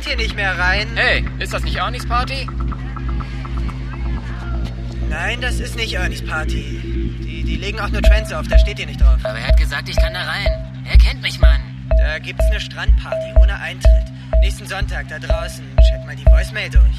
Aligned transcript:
könnt 0.00 0.06
hier 0.06 0.16
nicht 0.16 0.34
mehr 0.34 0.58
rein. 0.58 0.88
Hey, 0.96 1.24
ist 1.38 1.52
das 1.52 1.62
nicht 1.62 1.80
Arnis 1.80 2.06
Party? 2.06 2.48
Nein, 5.10 5.40
das 5.42 5.60
ist 5.60 5.76
nicht 5.76 5.98
Arnis 5.98 6.24
Party. 6.24 6.80
Die, 7.22 7.42
die 7.44 7.56
legen 7.56 7.80
auch 7.80 7.90
nur 7.90 8.00
Trends 8.00 8.32
auf, 8.32 8.48
da 8.48 8.58
steht 8.58 8.78
ihr 8.78 8.86
nicht 8.86 9.00
drauf. 9.00 9.18
Aber 9.22 9.38
er 9.38 9.48
hat 9.48 9.58
gesagt, 9.58 9.88
ich 9.88 9.96
kann 9.96 10.14
da 10.14 10.22
rein. 10.22 10.48
Er 10.90 10.96
kennt 10.96 11.20
mich, 11.20 11.38
Mann. 11.40 11.60
Da 11.98 12.18
gibt's 12.18 12.44
eine 12.46 12.60
Strandparty 12.60 13.34
ohne 13.40 13.58
Eintritt. 13.58 14.06
Nächsten 14.40 14.66
Sonntag 14.66 15.08
da 15.08 15.18
draußen. 15.18 15.64
Check 15.76 16.06
mal 16.06 16.16
die 16.16 16.24
Voicemail 16.24 16.70
durch. 16.70 16.96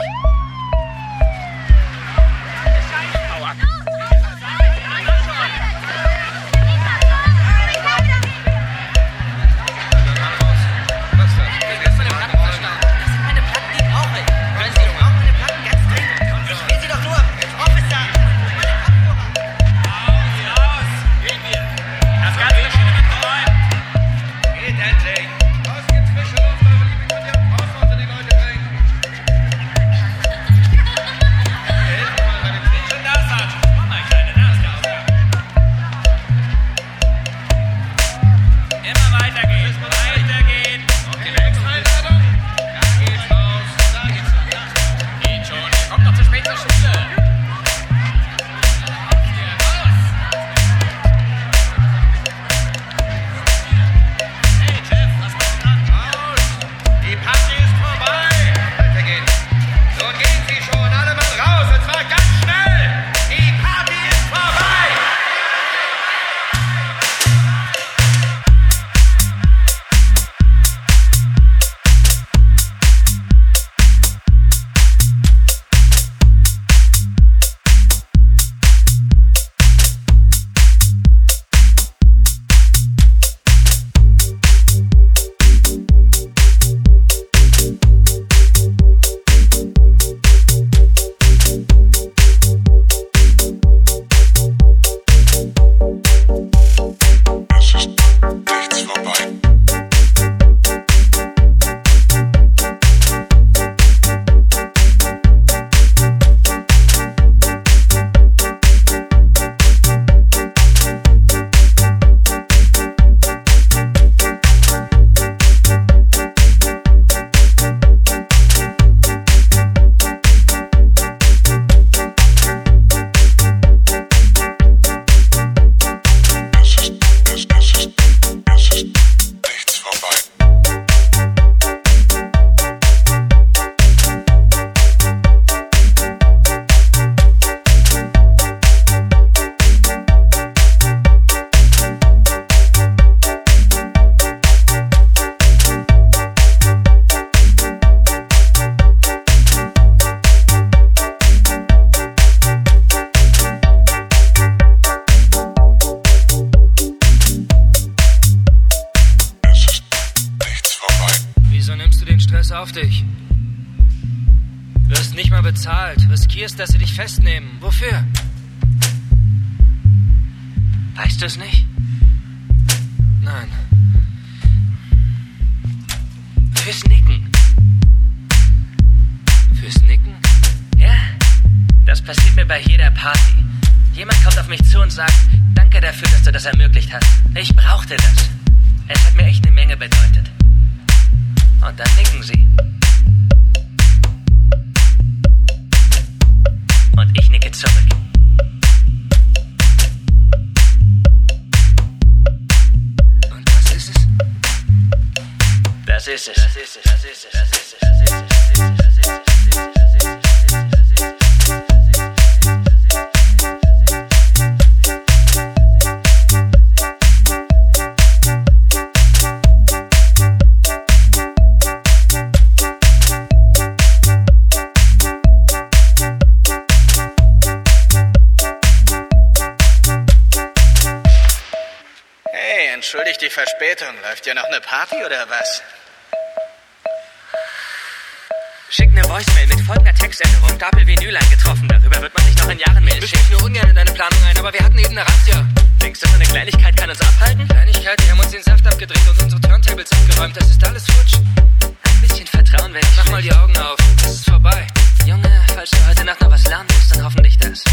Denkst 245.81 246.00
du, 246.00 246.07
so 246.07 246.13
eine 246.16 246.25
Kleinigkeit 246.25 246.78
kann 246.78 246.89
uns 246.92 247.01
abhalten? 247.01 247.48
Kleinigkeit, 247.48 248.00
die 248.04 248.12
haben 248.12 248.19
uns 248.19 248.30
den 248.30 248.44
Saft 248.44 248.68
abgedreht 248.68 249.01
und 249.10 249.24
unsere 249.24 249.42
Turntables 249.42 249.92
abgeräumt. 249.92 250.38
Das 250.38 250.50
ist 250.50 250.63
alles 250.63 250.86
futsch. 250.86 251.16
Ein 251.56 252.01
bisschen 252.01 252.28
Vertrauen 252.28 252.72
wäre 252.72 252.86
Mach 252.98 253.10
mal 253.10 253.22
die 253.22 253.33
Augen 253.33 253.57
auf. 253.57 253.78
Es 254.04 254.12
ist 254.12 254.30
vorbei. 254.30 254.68
Junge, 255.07 255.44
falls 255.56 255.72
du 255.72 255.88
heute 255.88 256.06
Nacht 256.06 256.22
noch 256.22 256.30
was 256.30 256.45
lernen 256.45 256.69
willst, 256.69 256.95
dann 256.95 257.04
hoffentlich 257.04 257.36
das. 257.39 257.63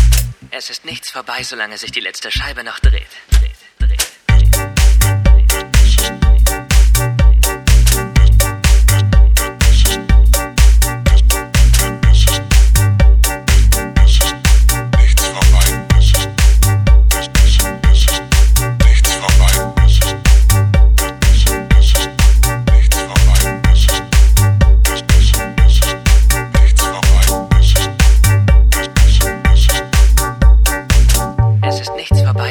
Es 0.50 0.70
ist 0.70 0.86
nichts 0.86 1.10
vorbei, 1.10 1.42
solange 1.42 1.76
sich 1.76 1.92
die 1.92 2.00
letzte 2.00 2.30
Scheibe 2.30 2.64
noch 2.64 2.78
dreht. 2.78 3.08
Dreht, 3.30 3.58
dreht. 3.78 4.06
Nichts 5.82 6.67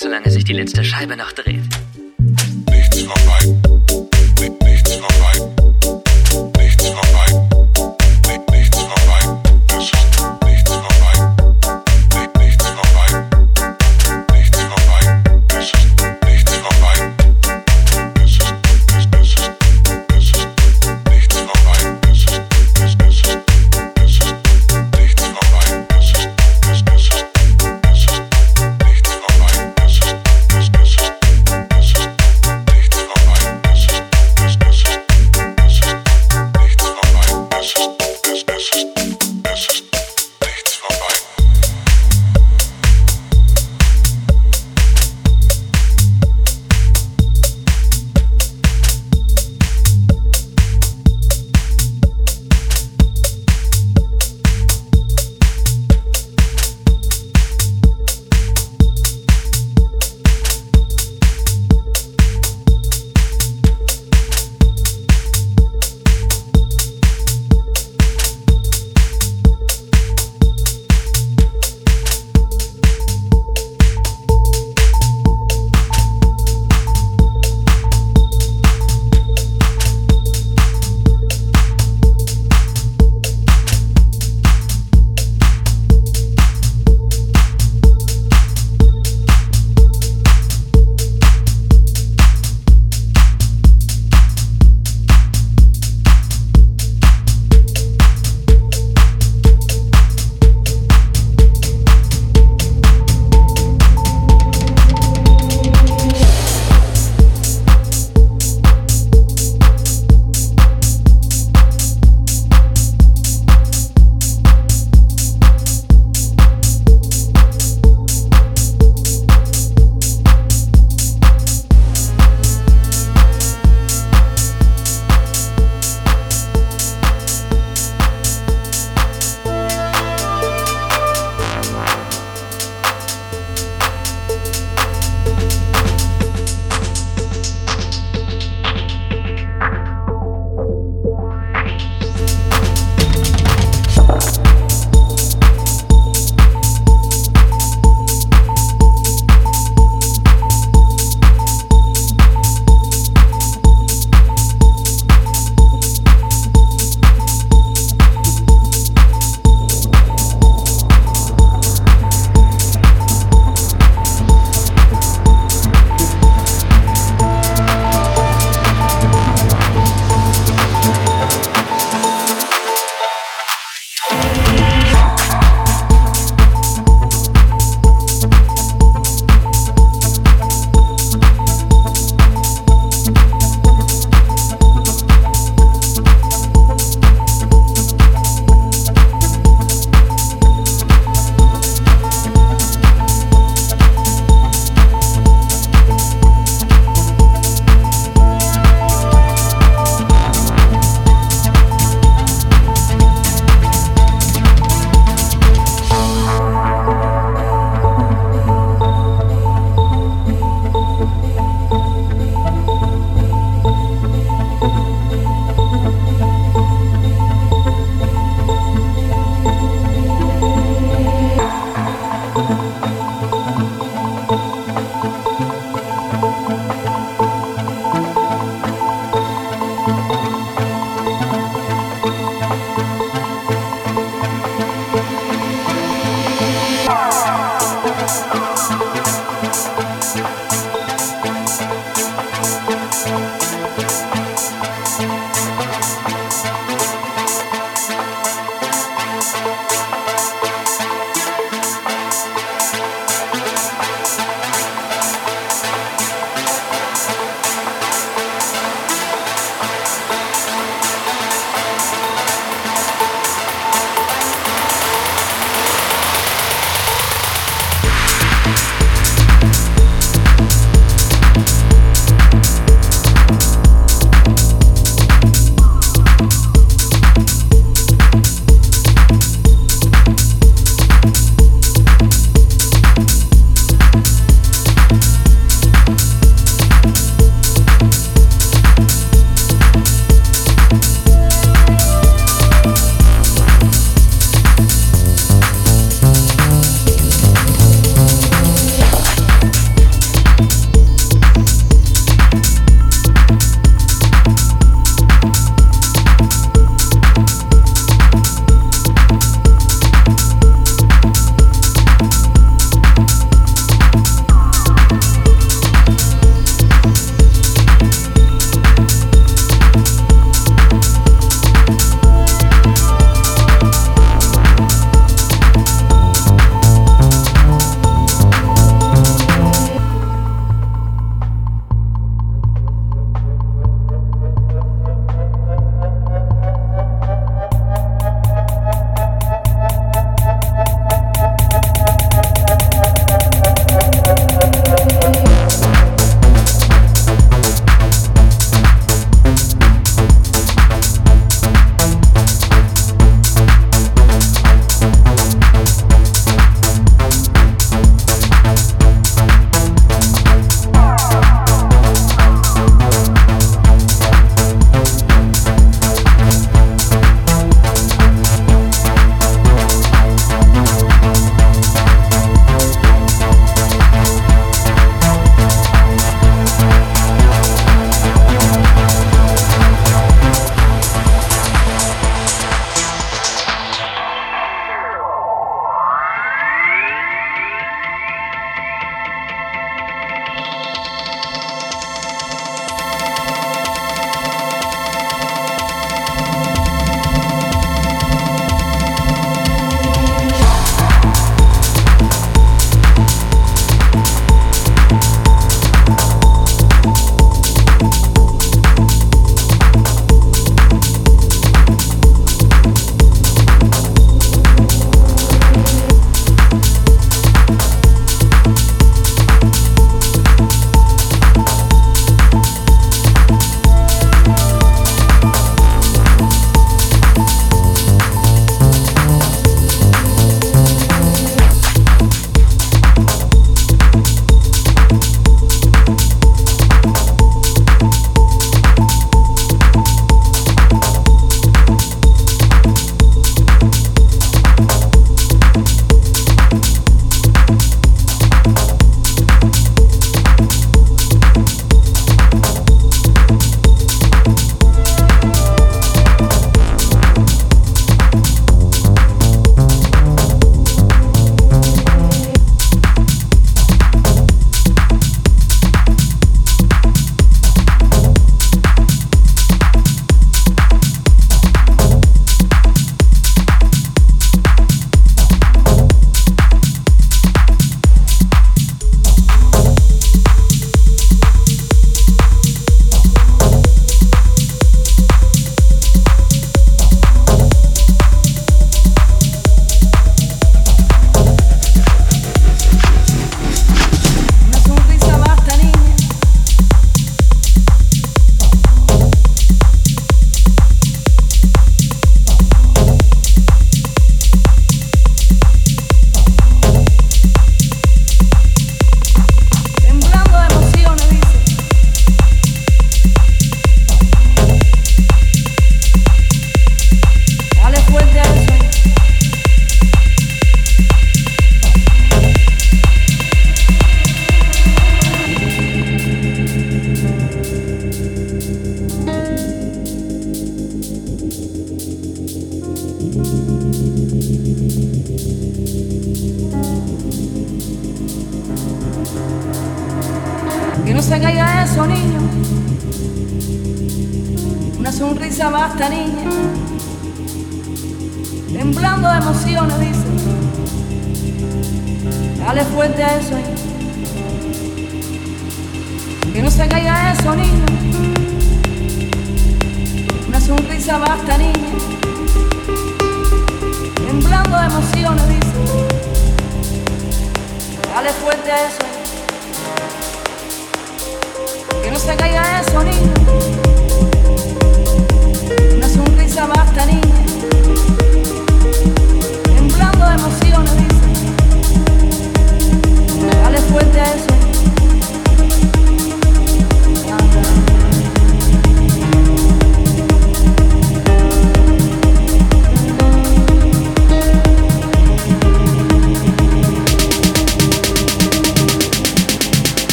solange 0.00 0.30
sich 0.30 0.44
die 0.44 0.54
letzte 0.54 0.82
Scheibe 0.82 1.14
noch 1.16 1.32
dreht. 1.32 1.62